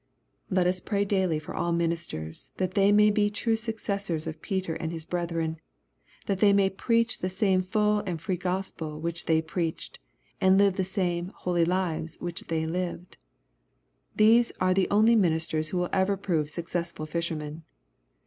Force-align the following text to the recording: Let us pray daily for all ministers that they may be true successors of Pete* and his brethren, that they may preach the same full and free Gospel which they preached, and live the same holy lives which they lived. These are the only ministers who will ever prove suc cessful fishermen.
Let 0.49 0.65
us 0.65 0.79
pray 0.79 1.05
daily 1.05 1.37
for 1.37 1.53
all 1.53 1.71
ministers 1.71 2.51
that 2.57 2.73
they 2.73 2.91
may 2.91 3.11
be 3.11 3.29
true 3.29 3.55
successors 3.55 4.25
of 4.25 4.41
Pete* 4.41 4.67
and 4.67 4.91
his 4.91 5.05
brethren, 5.05 5.57
that 6.25 6.39
they 6.39 6.53
may 6.53 6.71
preach 6.71 7.19
the 7.19 7.29
same 7.29 7.61
full 7.61 7.99
and 7.99 8.19
free 8.19 8.35
Gospel 8.35 8.99
which 8.99 9.25
they 9.27 9.43
preached, 9.43 9.99
and 10.41 10.57
live 10.57 10.73
the 10.73 10.83
same 10.83 11.27
holy 11.27 11.65
lives 11.65 12.17
which 12.19 12.45
they 12.47 12.65
lived. 12.65 13.17
These 14.15 14.51
are 14.59 14.73
the 14.73 14.89
only 14.89 15.15
ministers 15.15 15.69
who 15.69 15.77
will 15.77 15.89
ever 15.93 16.17
prove 16.17 16.49
suc 16.49 16.65
cessful 16.65 17.07
fishermen. 17.07 17.61